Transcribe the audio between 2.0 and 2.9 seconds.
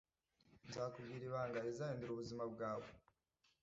ubuzima bwawe.